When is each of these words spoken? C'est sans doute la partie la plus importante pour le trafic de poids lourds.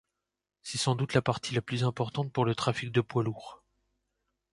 C'est 0.63 0.79
sans 0.79 0.95
doute 0.95 1.13
la 1.13 1.21
partie 1.21 1.53
la 1.53 1.61
plus 1.61 1.83
importante 1.83 2.33
pour 2.33 2.43
le 2.43 2.55
trafic 2.55 2.91
de 2.91 3.01
poids 3.01 3.21
lourds. 3.21 3.63